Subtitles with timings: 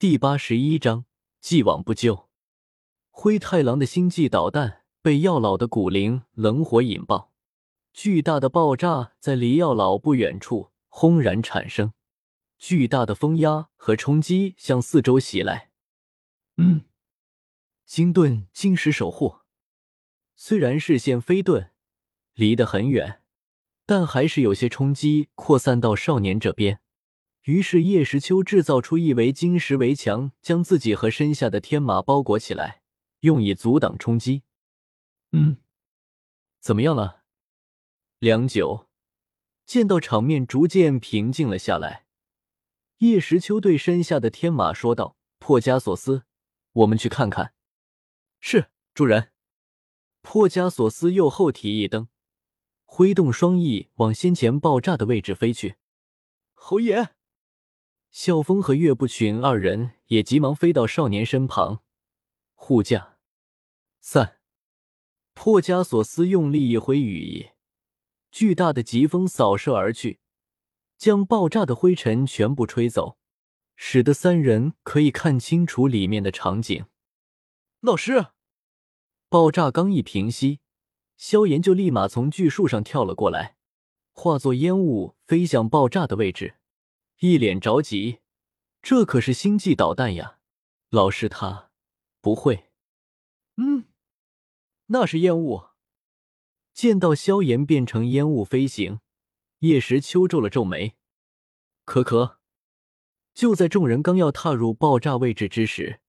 [0.00, 1.06] 第八十一章
[1.40, 2.28] 既往不咎。
[3.10, 7.32] 灰太狼的星际导弹被药老的骨灵冷火引爆，
[7.92, 11.94] 巨大的爆炸在离药老不远处轰然产生，
[12.58, 15.72] 巨大的风压和冲击向四周袭来。
[16.58, 16.82] 嗯，
[17.84, 19.38] 金盾晶石守护，
[20.36, 21.70] 虽然视线飞遁，
[22.34, 23.22] 离得很远，
[23.84, 26.78] 但还是有些冲击扩散到少年这边。
[27.48, 32.82] 于是叶时秋制造出一围金石围墙，将自己和身下的天马包裹起来，
[33.20, 34.42] 用以阻挡冲击。
[35.32, 35.56] 嗯，
[36.60, 37.22] 怎么样了？
[38.18, 38.90] 良久，
[39.64, 42.04] 见到场面逐渐平静了下来，
[42.98, 46.24] 叶时秋对身下的天马说道：“破加索斯，
[46.72, 47.54] 我们去看看。”
[48.40, 49.32] 是，主人。
[50.20, 52.08] 破加索斯右后蹄一蹬，
[52.84, 55.76] 挥动双翼往先前爆炸的位置飞去。
[56.52, 57.14] 侯爷。
[58.10, 61.82] 萧峰和岳不群二人也急忙飞到少年身旁
[62.54, 63.18] 护驾。
[64.00, 64.38] 散！
[65.34, 67.50] 破枷锁斯用力一挥羽翼，
[68.32, 70.18] 巨大的疾风扫射而去，
[70.96, 73.18] 将爆炸的灰尘全部吹走，
[73.76, 76.86] 使得三人可以看清楚里面的场景。
[77.80, 78.26] 老师，
[79.28, 80.58] 爆炸刚一平息，
[81.16, 83.56] 萧炎就立马从巨树上跳了过来，
[84.12, 86.56] 化作烟雾飞向爆炸的位置。
[87.20, 88.20] 一脸着急，
[88.80, 90.38] 这可是星际导弹呀！
[90.90, 91.70] 老师他
[92.20, 92.70] 不会。
[93.56, 93.86] 嗯，
[94.86, 95.64] 那是烟雾。
[96.72, 99.00] 见到萧炎变成烟雾飞行，
[99.58, 100.96] 叶时秋皱了皱眉。
[101.84, 102.38] 可可，
[103.34, 106.00] 就在众人刚要踏入爆炸位置之时，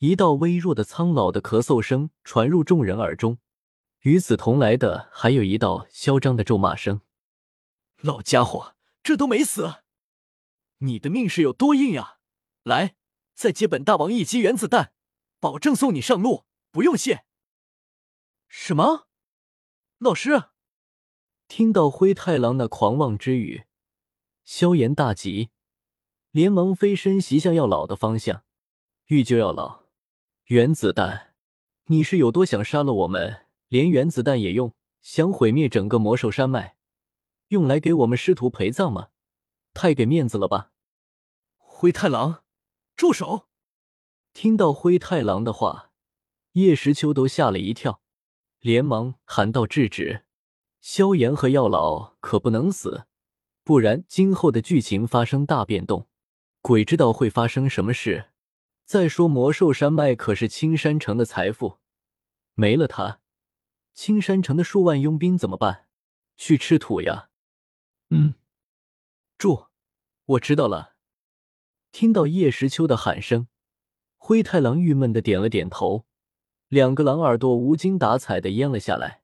[0.00, 3.38] 一道微弱的苍老的咳嗽声传入众人耳中，
[4.00, 7.00] 与此同来的还有一道嚣张的咒骂声
[8.02, 9.76] ：“老家伙，这都没死！”
[10.78, 12.18] 你的命是有多硬呀！
[12.62, 12.96] 来，
[13.34, 14.92] 再接本大王一击原子弹，
[15.40, 17.24] 保证送你上路，不用谢。
[18.48, 19.08] 什么？
[19.98, 20.50] 老师？
[21.48, 23.64] 听到灰太狼那狂妄之语，
[24.44, 25.50] 萧炎大急，
[26.30, 28.44] 连忙飞身袭向药老的方向，
[29.06, 29.84] 欲救药老。
[30.46, 31.34] 原子弹？
[31.86, 34.74] 你是有多想杀了我们，连原子弹也用？
[35.00, 36.76] 想毁灭整个魔兽山脉，
[37.48, 39.10] 用来给我们师徒陪葬吗？
[39.76, 40.72] 太给面子了吧！
[41.58, 42.42] 灰太狼，
[42.96, 43.46] 住手！
[44.32, 45.92] 听到灰太狼的话，
[46.52, 48.00] 叶时秋都吓了一跳，
[48.60, 50.24] 连忙喊道：“制止！
[50.80, 53.06] 萧炎和药老可不能死，
[53.62, 56.08] 不然今后的剧情发生大变动，
[56.62, 58.30] 鬼知道会发生什么事。
[58.86, 61.80] 再说魔兽山脉可是青山城的财富，
[62.54, 63.20] 没了它，
[63.92, 65.88] 青山城的数万佣兵怎么办？
[66.38, 67.28] 去吃土呀！”
[68.08, 68.32] 嗯。
[69.36, 69.65] 住，
[70.26, 70.96] 我知道了。
[71.92, 73.46] 听到叶时秋的喊声，
[74.16, 76.04] 灰太狼郁闷的点了点头，
[76.68, 79.22] 两个狼耳朵无精打采的咽了下来。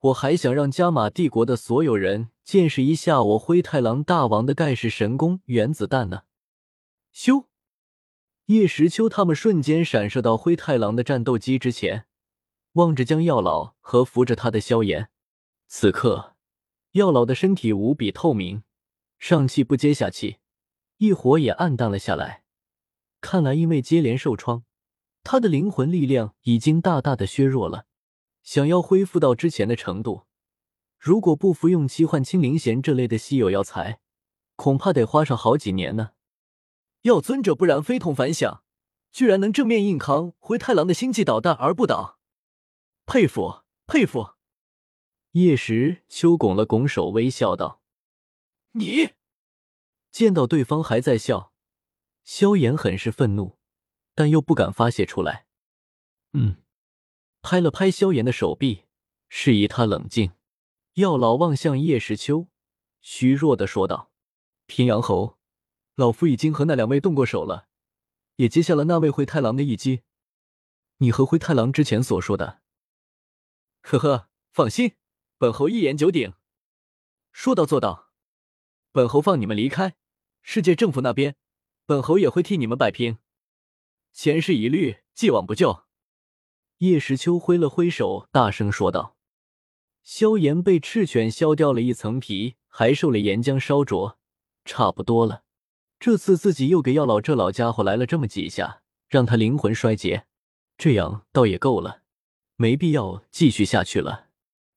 [0.00, 6.22] 我还想让加玛帝国的所有人见识一下我灰太狼大王的盖世神功——原子弹呢。
[7.14, 7.46] 咻！
[8.46, 12.06] 叶时秋他们瞬间闪射到灰太狼的战斗机之前，
[12.72, 15.10] 望着将药老和扶着他的萧炎。
[15.68, 16.34] 此刻，
[16.92, 18.64] 药老的身体无比透明。
[19.18, 20.38] 上气不接下气，
[21.00, 22.44] 一火也暗淡了下来。
[23.22, 24.64] 看来因为接连受创，
[25.22, 27.86] 他的灵魂力量已经大大的削弱了。
[28.42, 30.26] 想要恢复到之前的程度，
[30.98, 34.00] 如果不服用七幻青灵弦这类的稀有药材，
[34.56, 36.10] 恐怕得花上好几年呢。
[37.02, 38.62] 药尊者不然非同凡响，
[39.10, 42.18] 居然能正面硬扛灰太狼的星际导弹而不倒，
[43.06, 44.34] 佩服佩服！
[45.32, 47.80] 叶时秋拱了拱手，微笑道。
[48.72, 49.10] 你
[50.10, 51.52] 见到对方还在笑，
[52.24, 53.58] 萧炎很是愤怒，
[54.14, 55.46] 但又不敢发泄出来。
[56.32, 56.62] 嗯，
[57.42, 58.84] 拍了拍萧炎的手臂，
[59.28, 60.32] 示意他冷静。
[60.94, 62.48] 药老望向叶时秋，
[63.00, 64.10] 虚弱的说道
[64.66, 65.38] ：“平阳侯，
[65.94, 67.68] 老夫已经和那两位动过手了，
[68.36, 70.02] 也接下了那位灰太狼的一击。
[70.98, 72.60] 你和灰太狼之前所说的，
[73.82, 74.96] 呵呵，放心，
[75.38, 76.34] 本侯一言九鼎，
[77.32, 78.08] 说到做到。”
[78.92, 79.94] 本侯放你们离开
[80.42, 81.36] 世界政府那边，
[81.86, 83.18] 本侯也会替你们摆平。
[84.12, 85.84] 前世一律，既往不咎。
[86.78, 89.16] 叶时秋挥了挥手，大声说道
[90.02, 94.18] ：“萧炎被赤犬削掉了一层皮，还受了岩浆烧灼，
[94.64, 95.44] 差不多了。
[96.00, 100.26] 这次自己又给药老这老家伙来了这么几下，让他灵魂衰竭，
[100.76, 102.02] 这样倒也够了，
[102.56, 104.30] 没必要继续下去了。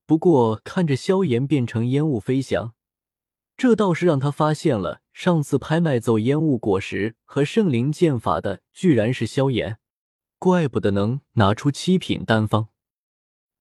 [0.06, 2.76] 不过看着萧炎变成烟雾飞翔。”
[3.56, 9.80] 这倒是让他发现了上次拍卖走烟雾果实和圣灵剑法的，居然是萧炎，
[10.40, 12.70] 怪不得能拿出七品丹方。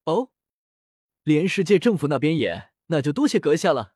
[0.05, 0.31] 哦，
[1.23, 3.95] 连世界政府那边也，那就多谢阁下了。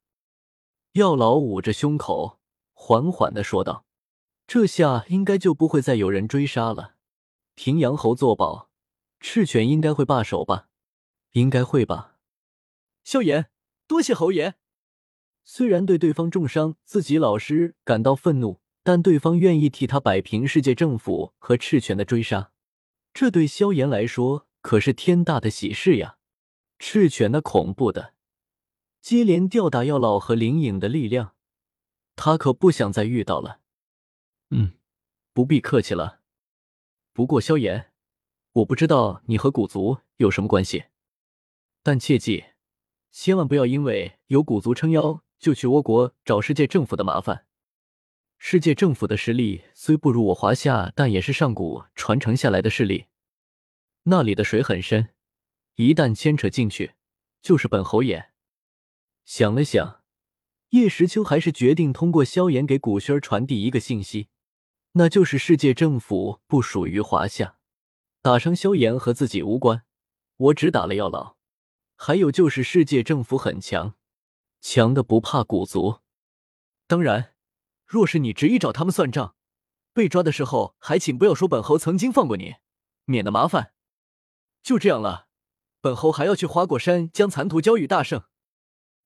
[0.92, 2.40] 药老捂着胸口，
[2.72, 3.86] 缓缓的说道
[4.46, 6.94] ：“这下应该就不会再有人追杀了。
[7.54, 8.70] 平阳侯作保，
[9.18, 10.68] 赤犬应该会罢手吧？
[11.32, 12.18] 应该会吧？”
[13.02, 13.50] 萧炎，
[13.86, 14.54] 多谢侯爷。
[15.48, 22.50] 虽然对对方重伤自己老师感到愤怒，但对方愿意替他摆平世界政府和赤犬的追杀，
[23.14, 26.18] 这对萧炎来说可是天大的喜事呀！
[26.80, 28.14] 赤犬那恐怖的、
[29.00, 31.36] 接连吊打药老和灵隐的力量，
[32.16, 33.60] 他可不想再遇到了。
[34.50, 34.72] 嗯，
[35.32, 36.22] 不必客气了。
[37.12, 37.92] 不过萧炎，
[38.52, 40.86] 我不知道你和古族有什么关系，
[41.84, 42.46] 但切记，
[43.12, 45.22] 千万不要因为有古族撑腰。
[45.38, 47.46] 就去倭国找世界政府的麻烦。
[48.38, 53.06] 世界政府的实力虽不如我华夏，但也是上古传承下来的势力。
[54.04, 55.08] 那里的水很深，
[55.76, 56.92] 一旦牵扯进去，
[57.42, 58.30] 就是本侯爷。
[59.24, 60.02] 想了想，
[60.70, 64.28] 叶时秋还是决定通过萧炎给古轩传递一个信息，
[64.92, 67.56] 那就是世界政府不属于华夏，
[68.22, 69.82] 打伤萧炎和自己无关。
[70.36, 71.36] 我只打了药老。
[71.98, 73.95] 还有就是世界政府很强。
[74.68, 76.00] 强的不怕古族，
[76.88, 77.36] 当然，
[77.84, 79.36] 若是你执意找他们算账，
[79.92, 82.56] 被抓的时候还请不要说本侯曾经放过你，
[83.04, 83.72] 免得麻烦。
[84.64, 85.28] 就这样了，
[85.80, 88.24] 本侯还要去花果山将残图交与大圣，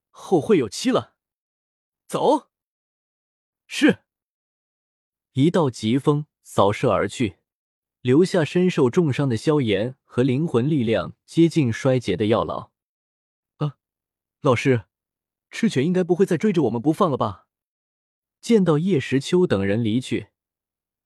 [0.08, 1.14] 后会有期了。
[2.08, 2.48] 走。
[3.66, 4.02] 是。
[5.32, 7.36] 一道疾风扫射而去，
[8.00, 12.70] 留下身受重伤的萧炎和灵魂力量接近衰竭的药老。
[13.58, 13.76] 啊，
[14.40, 14.86] 老师。
[15.50, 17.46] 赤犬应该不会再追着我们不放了吧？
[18.40, 20.28] 见到叶时秋等人离去，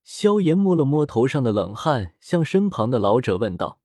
[0.05, 3.81] 萧炎摸了摸头上的冷汗，向身旁的老者问道：“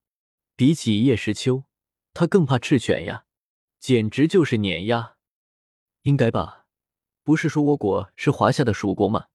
[0.54, 1.64] 比起叶时秋，
[2.12, 3.24] 他更怕赤犬呀，
[3.80, 5.16] 简直就是碾压。
[6.02, 6.66] 应该吧？
[7.24, 9.26] 不是说倭国是华夏的属国吗？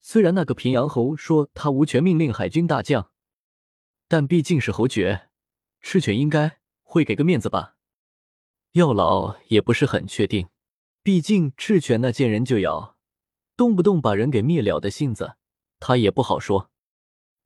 [0.00, 3.10] 虽然那个平阳侯说他无权命令海军大将，
[4.08, 5.28] 但毕竟是侯爵，
[5.80, 7.74] 赤犬应该会给个面子吧。”
[8.76, 10.50] 药老也不是很确定，
[11.02, 12.98] 毕竟赤犬那见人就咬，
[13.56, 15.36] 动不动把人给灭了的性子，
[15.80, 16.70] 他也不好说。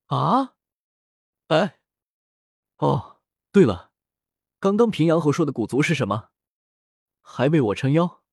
[0.06, 0.56] 啊？
[1.46, 1.78] 哎，
[2.78, 3.20] 哦，
[3.52, 3.92] 对了，
[4.58, 6.30] 刚刚平阳侯说的古族是什么？
[7.22, 8.24] 还为我撑腰？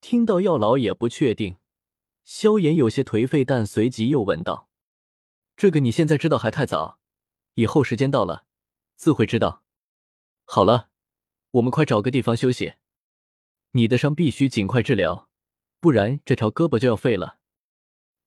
[0.00, 1.56] 听到药老也不确定，
[2.22, 4.68] 萧炎有些颓废，但随即又问道
[5.56, 7.00] ：“这个你现在知道还太早，
[7.54, 8.46] 以后时间到了，
[8.94, 9.64] 自会知道。
[10.44, 10.90] 好了。”
[11.54, 12.74] 我们快找个地方休息。
[13.72, 15.28] 你的伤必须尽快治疗，
[15.78, 17.38] 不然这条胳膊就要废了。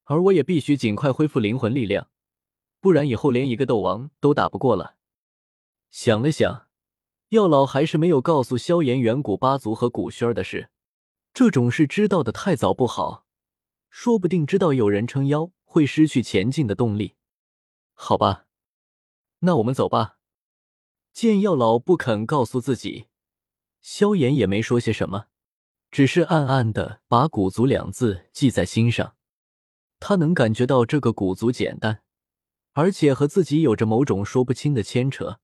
[0.06, 2.10] 而我也必须尽快恢复灵魂力量，
[2.80, 4.96] 不然以后连一个斗王都打不过了。
[5.90, 6.70] 想了想，
[7.30, 10.70] 药老还是没有告诉萧炎远古八族和古轩儿的事。
[11.34, 13.26] 这种事知道的太早不好，
[13.90, 17.16] 说不定知道有人撑腰会失去前进的动力。
[17.94, 18.46] 好吧，
[19.40, 20.18] 那我们走吧。
[21.12, 23.08] 见药老不肯告诉自己。
[23.90, 25.28] 萧炎也没说些什么，
[25.90, 29.16] 只是暗暗的把“古族”两字记在心上。
[29.98, 32.02] 他能感觉到这个古族简单，
[32.74, 35.40] 而且和自己有着某种说不清的牵扯。